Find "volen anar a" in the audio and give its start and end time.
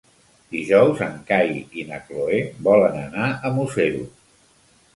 2.69-3.55